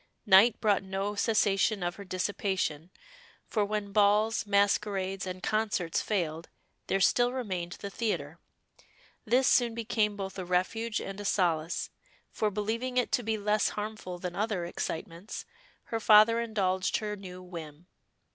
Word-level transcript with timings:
Night 0.25 0.59
brought 0.59 0.81
no 0.81 1.13
cessation 1.13 1.83
of 1.83 1.97
her 1.97 2.03
dissipation, 2.03 2.89
for 3.45 3.63
when 3.63 3.91
balls, 3.91 4.47
masquerades, 4.47 5.27
and 5.27 5.43
concerts 5.43 6.01
failed, 6.01 6.49
there 6.87 6.99
still 6.99 7.31
remained 7.31 7.73
the 7.73 7.91
theatre. 7.91 8.39
This 9.25 9.47
soon 9.47 9.75
became 9.75 10.15
both 10.17 10.39
a 10.39 10.43
refuge 10.43 10.99
and 10.99 11.19
a 11.21 11.25
solace, 11.25 11.91
for 12.31 12.49
believing 12.49 12.97
it 12.97 13.11
to 13.11 13.21
be 13.21 13.37
less 13.37 13.69
harmful 13.77 14.17
than 14.17 14.35
other 14.35 14.65
excitements, 14.65 15.45
her 15.83 15.99
father 15.99 16.39
indulged 16.41 16.97
her 16.97 17.15
new 17.15 17.43
whim. 17.43 17.85